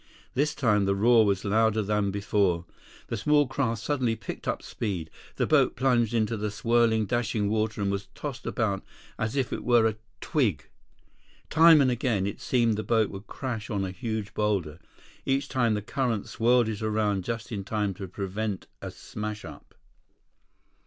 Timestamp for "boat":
5.45-5.75, 12.83-13.11